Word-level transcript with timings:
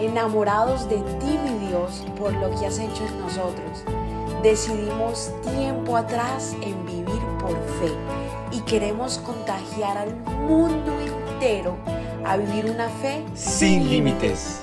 enamorados 0.00 0.88
de 0.88 0.96
ti, 0.96 1.38
mi 1.44 1.66
Dios, 1.68 2.04
por 2.18 2.32
lo 2.34 2.50
que 2.58 2.66
has 2.66 2.78
hecho 2.78 3.04
en 3.06 3.20
nosotros. 3.20 3.84
Decidimos 4.42 5.32
tiempo 5.42 5.96
atrás 5.96 6.54
en 6.62 6.84
vivir 6.86 7.20
por 7.40 7.56
fe 7.80 7.92
y 8.52 8.60
queremos 8.60 9.18
contagiar 9.18 9.98
al 9.98 10.14
mundo 10.46 10.92
entero 11.00 11.76
a 12.24 12.36
vivir 12.36 12.70
una 12.70 12.88
fe 12.88 13.24
sin 13.34 13.88
límites. 13.88 14.62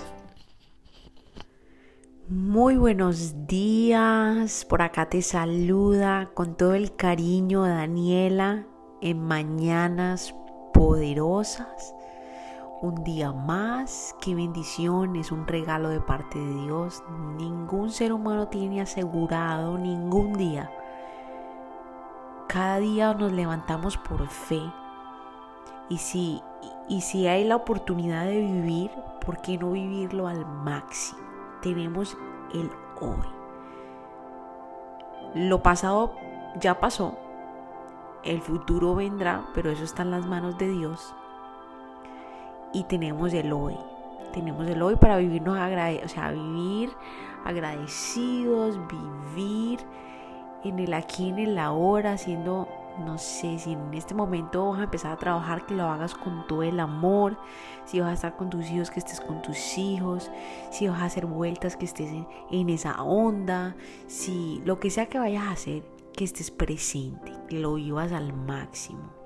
Muy 2.29 2.77
buenos 2.77 3.47
días, 3.47 4.65
por 4.65 4.81
acá 4.81 5.09
te 5.09 5.21
saluda 5.21 6.31
con 6.33 6.55
todo 6.55 6.73
el 6.73 6.95
cariño 6.95 7.63
Daniela 7.63 8.65
en 9.01 9.19
Mañanas 9.19 10.33
Poderosas. 10.73 11.93
Un 12.83 13.01
día 13.05 13.31
más, 13.31 14.13
qué 14.19 14.35
bendición, 14.35 15.15
es 15.15 15.31
un 15.31 15.47
regalo 15.47 15.87
de 15.87 16.01
parte 16.01 16.37
de 16.37 16.63
Dios. 16.65 17.01
Ningún 17.37 17.89
ser 17.91 18.11
humano 18.11 18.49
tiene 18.49 18.81
asegurado 18.81 19.77
ningún 19.77 20.33
día. 20.33 20.69
Cada 22.49 22.79
día 22.79 23.13
nos 23.13 23.31
levantamos 23.31 23.95
por 23.95 24.27
fe. 24.27 24.59
Y 25.87 25.97
si, 25.97 26.41
y 26.89 26.99
si 26.99 27.25
hay 27.25 27.45
la 27.45 27.55
oportunidad 27.55 28.25
de 28.25 28.41
vivir, 28.41 28.91
¿por 29.25 29.37
qué 29.37 29.57
no 29.57 29.71
vivirlo 29.71 30.27
al 30.27 30.45
máximo? 30.45 31.21
Tenemos 31.61 32.17
el 32.53 32.69
hoy. 32.99 33.25
Lo 35.35 35.63
pasado 35.63 36.15
ya 36.59 36.81
pasó, 36.81 37.17
el 38.25 38.41
futuro 38.41 38.93
vendrá, 38.93 39.45
pero 39.53 39.69
eso 39.69 39.85
está 39.85 40.01
en 40.01 40.11
las 40.11 40.25
manos 40.25 40.57
de 40.57 40.67
Dios 40.67 41.15
y 42.73 42.83
tenemos 42.83 43.33
el 43.33 43.53
hoy. 43.53 43.77
Tenemos 44.33 44.67
el 44.67 44.81
hoy 44.81 44.95
para 44.95 45.17
vivirnos 45.17 45.55
o 45.55 46.07
sea, 46.07 46.31
vivir 46.31 46.89
agradecidos, 47.45 48.79
vivir 48.87 49.79
en 50.63 50.79
el 50.79 50.93
aquí, 50.93 51.29
en 51.29 51.39
el 51.39 51.57
ahora, 51.59 52.13
haciendo, 52.13 52.67
no 53.05 53.17
sé, 53.17 53.59
si 53.59 53.73
en 53.73 53.93
este 53.93 54.15
momento 54.15 54.71
vas 54.71 54.79
a 54.79 54.83
empezar 54.85 55.11
a 55.11 55.17
trabajar, 55.17 55.65
que 55.65 55.75
lo 55.75 55.83
hagas 55.83 56.15
con 56.15 56.47
todo 56.47 56.63
el 56.63 56.79
amor, 56.79 57.37
si 57.85 57.99
vas 57.99 58.09
a 58.09 58.13
estar 58.13 58.37
con 58.37 58.49
tus 58.49 58.69
hijos, 58.71 58.89
que 58.89 58.99
estés 58.99 59.21
con 59.21 59.41
tus 59.41 59.77
hijos, 59.77 60.31
si 60.71 60.87
vas 60.87 61.01
a 61.01 61.05
hacer 61.05 61.25
vueltas, 61.25 61.75
que 61.75 61.85
estés 61.85 62.09
en, 62.09 62.27
en 62.49 62.69
esa 62.69 63.03
onda, 63.03 63.75
si 64.07 64.61
lo 64.65 64.79
que 64.79 64.89
sea 64.89 65.07
que 65.07 65.19
vayas 65.19 65.43
a 65.43 65.51
hacer, 65.51 65.83
que 66.15 66.23
estés 66.23 66.49
presente, 66.49 67.33
que 67.49 67.59
lo 67.59 67.75
vivas 67.75 68.13
al 68.13 68.33
máximo. 68.33 69.23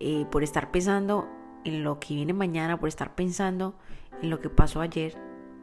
Eh, 0.00 0.26
por 0.30 0.44
estar 0.44 0.70
pensando 0.70 1.26
en 1.64 1.84
lo 1.84 1.98
que 2.00 2.14
viene 2.14 2.32
mañana, 2.32 2.78
por 2.78 2.88
estar 2.88 3.14
pensando 3.14 3.74
en 4.22 4.30
lo 4.30 4.40
que 4.40 4.50
pasó 4.50 4.80
ayer, 4.80 5.16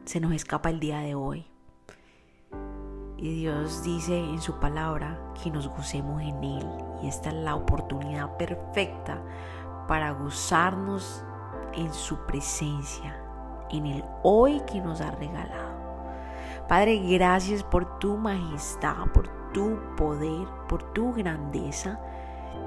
se 0.04 0.20
nos 0.20 0.32
escapa 0.32 0.70
el 0.70 0.80
día 0.80 1.00
de 1.00 1.14
hoy. 1.14 1.46
Y 3.18 3.40
Dios 3.40 3.82
dice 3.82 4.18
en 4.18 4.40
su 4.40 4.60
palabra 4.60 5.18
que 5.42 5.50
nos 5.50 5.68
gocemos 5.68 6.20
en 6.20 6.44
Él. 6.44 6.66
Y 7.02 7.08
esta 7.08 7.30
es 7.30 7.34
la 7.36 7.54
oportunidad 7.54 8.36
perfecta 8.36 9.22
para 9.88 10.12
gozarnos 10.12 11.24
en 11.74 11.92
su 11.92 12.16
presencia, 12.26 13.18
en 13.70 13.86
el 13.86 14.04
hoy 14.22 14.60
que 14.66 14.80
nos 14.80 15.00
ha 15.00 15.10
regalado. 15.12 15.76
Padre, 16.68 16.98
gracias 16.98 17.62
por 17.62 17.98
tu 17.98 18.16
majestad, 18.16 19.06
por 19.14 19.28
tu 19.52 19.78
poder, 19.96 20.46
por 20.68 20.82
tu 20.92 21.12
grandeza. 21.12 22.00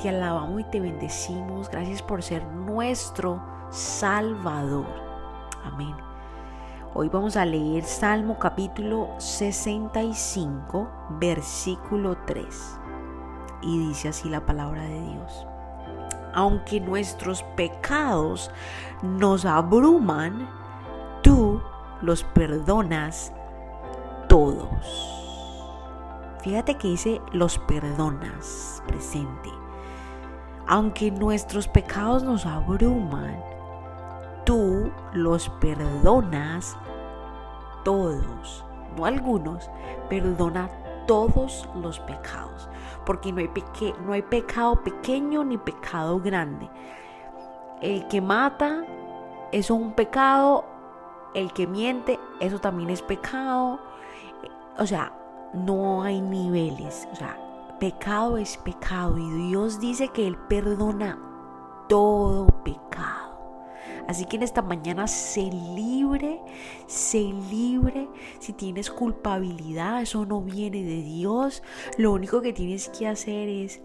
Te 0.01 0.07
alabamos 0.07 0.61
y 0.61 0.63
te 0.63 0.79
bendecimos. 0.79 1.69
Gracias 1.69 2.01
por 2.01 2.23
ser 2.23 2.41
nuestro 2.45 3.43
Salvador. 3.69 4.85
Amén. 5.65 5.93
Hoy 6.93 7.09
vamos 7.09 7.35
a 7.35 7.43
leer 7.43 7.83
Salmo 7.83 8.39
capítulo 8.39 9.09
65, 9.17 10.89
versículo 11.19 12.17
3. 12.25 12.79
Y 13.61 13.87
dice 13.89 14.07
así 14.07 14.29
la 14.29 14.45
palabra 14.45 14.83
de 14.83 15.01
Dios. 15.01 15.45
Aunque 16.33 16.79
nuestros 16.79 17.43
pecados 17.57 18.51
nos 19.01 19.43
abruman, 19.43 20.47
tú 21.21 21.61
los 22.01 22.23
perdonas 22.23 23.33
todos. 24.29 25.19
Fíjate 26.41 26.75
que 26.75 26.87
dice 26.87 27.19
los 27.33 27.57
perdonas 27.59 28.81
presente. 28.87 29.49
Aunque 30.71 31.09
nuestros 31.09 31.67
pecados 31.67 32.21
nos 32.21 32.45
abruman, 32.45 33.43
tú 34.45 34.91
los 35.13 35.49
perdonas 35.59 36.77
todos, 37.83 38.63
no 38.95 39.05
algunos, 39.05 39.67
perdona 40.11 40.69
todos 41.07 41.67
los 41.73 41.99
pecados, 42.01 42.69
porque 43.03 43.31
no 43.33 43.39
hay, 43.39 43.49
no 44.05 44.13
hay 44.13 44.21
pecado 44.21 44.75
pequeño 44.83 45.43
ni 45.43 45.57
pecado 45.57 46.19
grande. 46.19 46.69
El 47.81 48.07
que 48.07 48.21
mata, 48.21 48.83
es 49.51 49.71
un 49.71 49.93
pecado, 49.93 50.65
el 51.33 51.51
que 51.51 51.65
miente, 51.65 52.19
eso 52.39 52.59
también 52.59 52.91
es 52.91 53.01
pecado. 53.01 53.79
O 54.77 54.85
sea, 54.85 55.13
no 55.51 56.03
hay 56.03 56.21
niveles, 56.21 57.07
o 57.11 57.15
sea, 57.15 57.35
pecado 57.79 58.37
es 58.37 58.57
pecado 58.57 59.17
y 59.17 59.47
Dios 59.47 59.79
dice 59.79 60.09
que 60.09 60.27
Él 60.27 60.37
perdona 60.47 61.17
todo 61.87 62.47
pecado. 62.63 63.29
Así 64.07 64.25
que 64.25 64.37
en 64.37 64.43
esta 64.43 64.61
mañana 64.61 65.07
sé 65.07 65.49
libre, 65.75 66.41
sé 66.87 67.31
libre. 67.51 68.09
Si 68.39 68.53
tienes 68.53 68.89
culpabilidad, 68.89 70.01
eso 70.01 70.25
no 70.25 70.41
viene 70.41 70.83
de 70.83 71.03
Dios. 71.03 71.61
Lo 71.97 72.11
único 72.13 72.41
que 72.41 72.51
tienes 72.51 72.89
que 72.89 73.07
hacer 73.07 73.47
es 73.47 73.81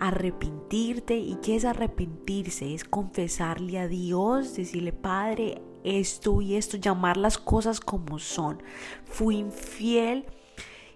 arrepentirte. 0.00 1.16
¿Y 1.16 1.36
qué 1.36 1.54
es 1.54 1.64
arrepentirse? 1.64 2.74
Es 2.74 2.84
confesarle 2.84 3.78
a 3.78 3.86
Dios, 3.86 4.56
decirle, 4.56 4.92
Padre, 4.92 5.62
esto 5.84 6.40
y 6.40 6.56
esto, 6.56 6.76
llamar 6.76 7.16
las 7.16 7.38
cosas 7.38 7.78
como 7.78 8.18
son. 8.18 8.60
Fui 9.04 9.36
infiel 9.36 10.26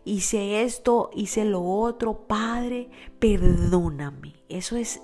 hice 0.09 0.63
esto, 0.63 1.11
hice 1.15 1.45
lo 1.45 1.63
otro, 1.63 2.27
Padre, 2.27 2.91
perdóname. 3.19 4.35
Eso 4.49 4.77
es, 4.77 5.03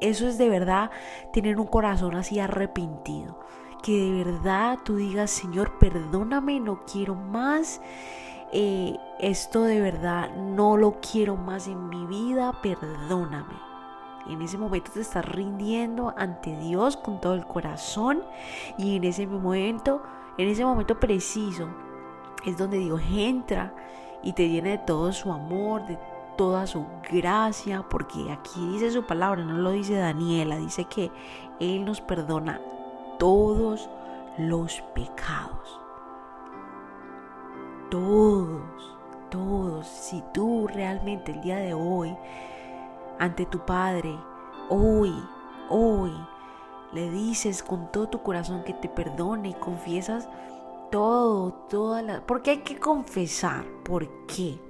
eso 0.00 0.26
es 0.26 0.36
de 0.36 0.48
verdad 0.48 0.90
tener 1.32 1.58
un 1.58 1.66
corazón 1.66 2.16
así 2.16 2.40
arrepentido. 2.40 3.38
Que 3.82 3.92
de 3.92 4.24
verdad 4.24 4.80
tú 4.84 4.96
digas, 4.96 5.30
Señor, 5.30 5.78
perdóname, 5.78 6.60
no 6.60 6.84
quiero 6.84 7.14
más. 7.14 7.80
Eh, 8.52 8.96
esto 9.18 9.62
de 9.62 9.80
verdad 9.80 10.34
no 10.36 10.76
lo 10.76 11.00
quiero 11.00 11.36
más 11.36 11.68
en 11.68 11.88
mi 11.88 12.04
vida, 12.06 12.60
perdóname. 12.62 13.54
En 14.28 14.40
ese 14.42 14.58
momento 14.58 14.92
te 14.92 15.00
estás 15.00 15.24
rindiendo 15.24 16.14
ante 16.16 16.56
Dios 16.58 16.96
con 16.96 17.20
todo 17.20 17.34
el 17.34 17.44
corazón 17.44 18.22
y 18.78 18.96
en 18.96 19.04
ese 19.04 19.26
momento, 19.26 20.02
en 20.38 20.48
ese 20.48 20.64
momento 20.64 21.00
preciso, 21.00 21.68
es 22.44 22.56
donde 22.56 22.78
Dios 22.78 23.00
entra 23.10 23.74
y 24.22 24.32
te 24.32 24.48
llena 24.48 24.70
de 24.70 24.78
todo 24.78 25.12
su 25.12 25.32
amor, 25.32 25.86
de 25.86 25.98
toda 26.36 26.66
su 26.66 26.86
gracia, 27.10 27.84
porque 27.88 28.32
aquí 28.32 28.60
dice 28.72 28.90
su 28.90 29.04
palabra, 29.04 29.44
no 29.44 29.54
lo 29.54 29.70
dice 29.70 29.94
Daniela, 29.94 30.56
dice 30.56 30.84
que 30.84 31.10
Él 31.60 31.84
nos 31.84 32.00
perdona 32.00 32.60
todos 33.18 33.88
los 34.38 34.80
pecados. 34.94 35.80
Todos, 37.90 38.96
todos. 39.30 39.86
Si 39.86 40.22
tú 40.32 40.66
realmente 40.66 41.32
el 41.32 41.40
día 41.42 41.56
de 41.56 41.74
hoy, 41.74 42.16
ante 43.18 43.44
tu 43.44 43.58
Padre, 43.60 44.16
hoy, 44.68 45.12
hoy, 45.68 46.12
le 46.92 47.10
dices 47.10 47.62
con 47.62 47.90
todo 47.92 48.08
tu 48.08 48.22
corazón 48.22 48.64
que 48.64 48.74
te 48.74 48.88
perdone 48.88 49.50
y 49.50 49.54
confiesas 49.54 50.28
todo, 50.92 51.52
toda 51.68 52.02
la... 52.02 52.24
Porque 52.24 52.52
hay 52.52 52.58
que 52.58 52.78
confesar. 52.78 53.64
¿Por 53.82 54.26
qué? 54.26 54.60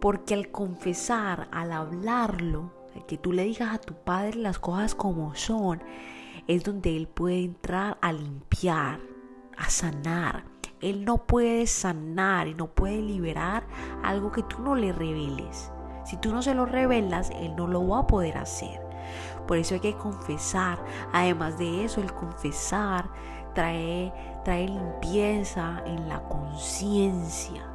Porque 0.00 0.34
al 0.34 0.50
confesar, 0.52 1.48
al 1.50 1.72
hablarlo, 1.72 2.70
que 3.08 3.18
tú 3.18 3.32
le 3.32 3.44
digas 3.44 3.74
a 3.74 3.78
tu 3.78 3.94
padre 3.94 4.36
las 4.36 4.58
cosas 4.58 4.94
como 4.94 5.34
son, 5.34 5.82
es 6.46 6.62
donde 6.62 6.96
él 6.96 7.08
puede 7.08 7.42
entrar 7.42 7.98
a 8.00 8.12
limpiar, 8.12 9.00
a 9.56 9.68
sanar. 9.70 10.44
Él 10.80 11.04
no 11.04 11.26
puede 11.26 11.66
sanar 11.66 12.46
y 12.46 12.54
no 12.54 12.68
puede 12.68 13.00
liberar 13.00 13.66
algo 14.02 14.30
que 14.30 14.42
tú 14.42 14.60
no 14.60 14.76
le 14.76 14.92
reveles. 14.92 15.72
Si 16.04 16.18
tú 16.18 16.30
no 16.30 16.42
se 16.42 16.54
lo 16.54 16.66
revelas, 16.66 17.30
él 17.30 17.56
no 17.56 17.66
lo 17.66 17.88
va 17.88 18.00
a 18.00 18.06
poder 18.06 18.36
hacer. 18.36 18.80
Por 19.48 19.56
eso 19.56 19.74
hay 19.74 19.80
que 19.80 19.96
confesar. 19.96 20.78
Además 21.12 21.58
de 21.58 21.84
eso, 21.84 22.00
el 22.00 22.12
confesar 22.12 23.08
trae, 23.54 24.12
trae 24.46 24.68
limpieza 24.68 25.82
en 25.86 26.08
la 26.08 26.20
conciencia. 26.28 27.66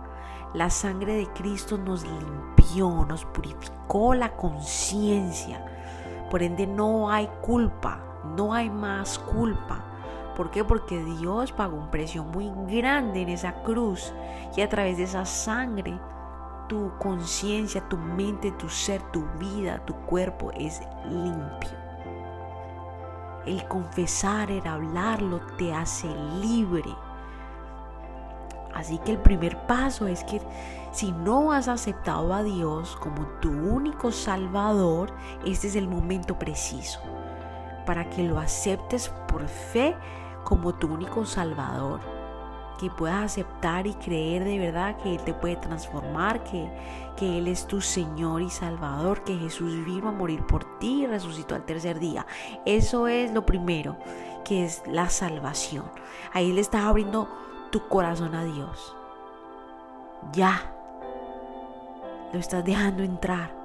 La 0.53 0.69
sangre 0.69 1.15
de 1.15 1.27
Cristo 1.33 1.77
nos 1.77 2.05
limpió, 2.05 3.05
nos 3.05 3.25
purificó 3.25 4.13
la 4.13 4.37
conciencia. 4.37 5.65
Por 6.29 6.41
ende 6.41 6.65
no 6.67 7.11
hay 7.11 7.29
culpa, 7.41 8.01
no 8.37 8.53
hay 8.53 8.69
más 8.69 9.19
culpa, 9.19 9.83
¿Por 10.37 10.49
qué? 10.49 10.63
Porque 10.63 11.03
Dios 11.03 11.51
pagó 11.51 11.75
un 11.75 11.91
precio 11.91 12.23
muy 12.23 12.49
grande 12.65 13.21
en 13.21 13.27
esa 13.27 13.63
cruz 13.63 14.13
y 14.55 14.61
a 14.61 14.69
través 14.69 14.95
de 14.95 15.03
esa 15.03 15.25
sangre 15.25 15.99
tu 16.69 16.89
conciencia, 16.99 17.81
tu 17.89 17.97
mente, 17.97 18.51
tu 18.51 18.69
ser, 18.69 19.01
tu 19.11 19.25
vida, 19.37 19.85
tu 19.85 19.93
cuerpo 20.05 20.51
es 20.53 20.81
limpio. 21.03 21.90
El 23.45 23.67
confesar, 23.67 24.51
el 24.51 24.65
hablarlo 24.67 25.41
te 25.57 25.73
hace 25.73 26.07
libre. 26.41 26.95
Así 28.73 28.99
que 28.99 29.11
el 29.11 29.17
primer 29.17 29.65
paso 29.67 30.07
es 30.07 30.23
que 30.23 30.41
si 30.91 31.11
no 31.11 31.51
has 31.51 31.67
aceptado 31.67 32.33
a 32.33 32.43
Dios 32.43 32.95
como 32.97 33.25
tu 33.41 33.49
único 33.49 34.11
salvador, 34.11 35.13
este 35.45 35.67
es 35.67 35.75
el 35.75 35.87
momento 35.87 36.37
preciso 36.37 36.99
para 37.85 38.09
que 38.09 38.23
lo 38.23 38.39
aceptes 38.39 39.09
por 39.27 39.47
fe 39.47 39.95
como 40.43 40.73
tu 40.73 40.87
único 40.87 41.25
salvador. 41.25 41.99
Que 42.79 42.89
puedas 42.89 43.23
aceptar 43.23 43.85
y 43.85 43.93
creer 43.93 44.43
de 44.43 44.57
verdad 44.57 44.97
que 44.97 45.15
Él 45.15 45.21
te 45.21 45.33
puede 45.33 45.55
transformar, 45.57 46.43
que, 46.43 46.71
que 47.15 47.37
Él 47.37 47.47
es 47.47 47.67
tu 47.67 47.79
Señor 47.79 48.41
y 48.41 48.49
Salvador, 48.49 49.23
que 49.23 49.37
Jesús 49.37 49.85
vino 49.85 50.09
a 50.09 50.11
morir 50.11 50.45
por 50.47 50.70
ti 50.81 51.03
y 51.03 51.07
resucitó 51.07 51.55
al 51.55 51.65
tercer 51.65 51.99
día. 51.99 52.25
Eso 52.65 53.07
es 53.07 53.31
lo 53.31 53.45
primero, 53.45 53.95
que 54.43 54.65
es 54.65 54.83
la 54.85 55.09
salvación. 55.09 55.85
Ahí 56.33 56.51
le 56.51 56.59
estás 56.59 56.83
abriendo 56.83 57.29
tu 57.71 57.87
corazón 57.87 58.35
a 58.35 58.43
Dios. 58.43 58.93
Ya. 60.33 60.75
Lo 62.33 62.39
estás 62.39 62.65
dejando 62.65 63.03
entrar. 63.03 63.55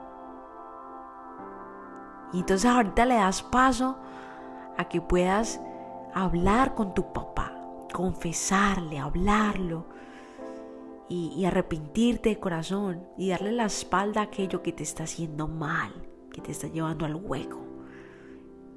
Y 2.32 2.40
entonces 2.40 2.70
ahorita 2.70 3.04
le 3.04 3.14
das 3.14 3.42
paso 3.42 3.96
a 4.76 4.84
que 4.84 5.00
puedas 5.00 5.60
hablar 6.14 6.74
con 6.74 6.94
tu 6.94 7.12
papá, 7.12 7.52
confesarle, 7.92 8.98
hablarlo 8.98 9.86
y, 11.08 11.44
arrepentirte 11.44 12.30
de 12.30 12.40
corazón 12.40 13.06
y 13.16 13.30
darle 13.30 13.52
la 13.52 13.66
espalda 13.66 14.20
a 14.20 14.24
aquello 14.24 14.62
que 14.62 14.72
te 14.72 14.82
está 14.82 15.04
haciendo 15.04 15.46
mal, 15.46 15.92
que 16.36 16.42
te 16.42 16.52
está 16.52 16.68
llevando 16.68 17.04
al 17.04 17.16
hueco. 17.16 17.66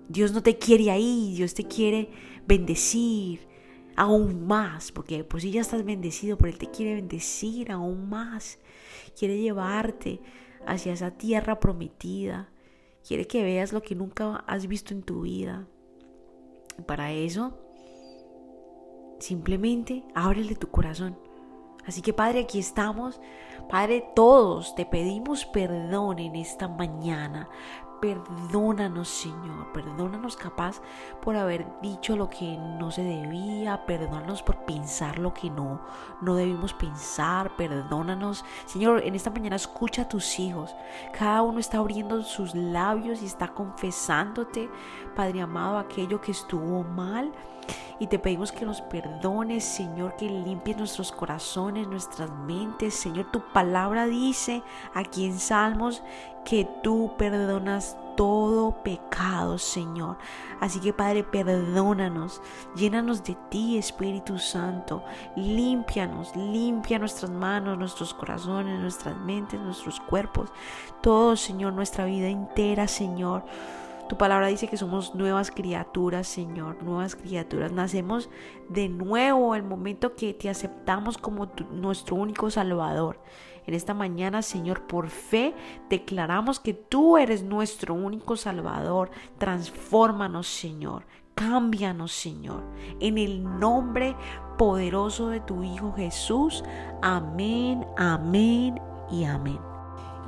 Dios 0.07 0.31
no 0.31 0.41
te 0.41 0.57
quiere 0.57 0.89
ahí, 0.89 1.33
Dios 1.35 1.53
te 1.53 1.65
quiere 1.65 2.09
bendecir, 2.47 3.47
aún 3.95 4.47
más, 4.47 4.91
porque 4.91 5.23
por 5.23 5.41
si 5.41 5.51
ya 5.51 5.61
estás 5.61 5.83
bendecido, 5.83 6.37
pero 6.37 6.51
Él 6.51 6.57
te 6.57 6.71
quiere 6.71 6.95
bendecir 6.95 7.71
aún 7.71 8.09
más. 8.09 8.57
Quiere 9.17 9.37
llevarte 9.37 10.21
hacia 10.65 10.93
esa 10.93 11.11
tierra 11.11 11.59
prometida. 11.59 12.49
Quiere 13.05 13.27
que 13.27 13.43
veas 13.43 13.73
lo 13.73 13.81
que 13.81 13.95
nunca 13.95 14.37
has 14.47 14.67
visto 14.67 14.93
en 14.93 15.03
tu 15.03 15.21
vida. 15.21 15.67
para 16.87 17.11
eso, 17.11 17.59
simplemente 19.19 20.05
ábrele 20.15 20.55
tu 20.55 20.69
corazón. 20.69 21.17
Así 21.89 22.03
que 22.03 22.13
Padre, 22.13 22.41
aquí 22.41 22.59
estamos. 22.59 23.19
Padre, 23.67 24.07
todos 24.15 24.75
te 24.75 24.85
pedimos 24.85 25.43
perdón 25.47 26.19
en 26.19 26.35
esta 26.35 26.67
mañana. 26.67 27.49
Perdónanos, 27.99 29.09
Señor, 29.09 29.71
perdónanos 29.73 30.37
capaz 30.37 30.81
por 31.19 31.35
haber 31.35 31.65
dicho 31.81 32.15
lo 32.15 32.29
que 32.29 32.57
no 32.57 32.91
se 32.91 33.01
debía, 33.01 33.87
perdónanos 33.87 34.43
por 34.43 34.65
pensar 34.65 35.17
lo 35.17 35.33
que 35.33 35.49
no, 35.49 35.81
no 36.21 36.35
debimos 36.35 36.73
pensar, 36.75 37.55
perdónanos. 37.57 38.45
Señor, 38.67 39.01
en 39.03 39.15
esta 39.15 39.31
mañana 39.31 39.55
escucha 39.55 40.03
a 40.03 40.07
tus 40.07 40.39
hijos. 40.39 40.75
Cada 41.11 41.41
uno 41.41 41.57
está 41.59 41.79
abriendo 41.79 42.21
sus 42.21 42.53
labios 42.53 43.23
y 43.23 43.25
está 43.25 43.47
confesándote, 43.47 44.69
Padre 45.15 45.41
amado, 45.41 45.79
aquello 45.79 46.21
que 46.21 46.31
estuvo 46.33 46.83
mal. 46.83 47.33
Y 47.99 48.07
te 48.07 48.17
pedimos 48.17 48.51
que 48.53 48.65
nos 48.65 48.81
perdones, 48.81 49.65
Señor, 49.65 50.15
que 50.15 50.29
limpies 50.29 50.77
nuestros 50.77 51.11
corazones, 51.11 51.87
nuestras 51.87 52.31
mentes. 52.31 52.93
Señor, 52.93 53.29
tu 53.31 53.41
palabra 53.51 54.05
dice 54.05 54.63
aquí 54.93 55.25
en 55.25 55.37
Salmos 55.37 56.01
que 56.45 56.65
tú 56.81 57.11
perdonas 57.17 57.97
todo 58.15 58.71
pecado, 58.83 59.57
Señor. 59.57 60.17
Así 60.59 60.79
que 60.79 60.93
Padre, 60.93 61.23
perdónanos, 61.23 62.41
llénanos 62.75 63.23
de 63.23 63.37
ti, 63.49 63.77
Espíritu 63.77 64.39
Santo. 64.39 65.03
Límpianos, 65.35 66.35
limpia 66.35 66.99
nuestras 66.99 67.31
manos, 67.31 67.77
nuestros 67.77 68.13
corazones, 68.13 68.79
nuestras 68.79 69.15
mentes, 69.17 69.59
nuestros 69.59 69.99
cuerpos. 70.01 70.49
Todo, 71.01 71.35
Señor, 71.35 71.73
nuestra 71.73 72.05
vida 72.05 72.27
entera, 72.27 72.87
Señor. 72.87 73.43
Tu 74.09 74.17
palabra 74.17 74.47
dice 74.47 74.67
que 74.67 74.75
somos 74.75 75.13
nuevas 75.13 75.51
criaturas, 75.51 76.27
Señor, 76.27 76.81
nuevas 76.81 77.15
criaturas. 77.15 77.71
Nacemos 77.71 78.27
de 78.67 78.89
nuevo 78.89 79.53
el 79.53 79.61
momento 79.61 80.15
que 80.15 80.33
te 80.33 80.49
aceptamos 80.49 81.19
como 81.19 81.51
nuestro 81.71 82.15
único 82.15 82.49
Salvador. 82.49 83.21
En 83.67 83.75
esta 83.75 83.93
mañana, 83.93 84.41
Señor, 84.41 84.87
por 84.87 85.09
fe 85.09 85.53
declaramos 85.91 86.59
que 86.59 86.73
tú 86.73 87.17
eres 87.17 87.43
nuestro 87.43 87.93
único 87.93 88.35
Salvador. 88.35 89.11
Transfórmanos, 89.37 90.47
Señor. 90.47 91.05
Cámbianos, 91.35 92.11
Señor. 92.11 92.63
En 92.99 93.19
el 93.19 93.43
nombre 93.59 94.15
poderoso 94.57 95.29
de 95.29 95.39
tu 95.39 95.61
Hijo 95.61 95.93
Jesús. 95.93 96.63
Amén, 97.03 97.85
amén 97.95 98.81
y 99.11 99.25
amén. 99.25 99.68